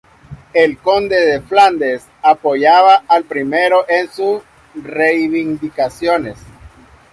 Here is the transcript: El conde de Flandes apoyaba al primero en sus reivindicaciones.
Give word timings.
El 0.55 0.79
conde 0.79 1.15
de 1.17 1.41
Flandes 1.41 2.07
apoyaba 2.23 3.03
al 3.07 3.23
primero 3.25 3.87
en 3.87 4.09
sus 4.11 4.41
reivindicaciones. 4.73 6.39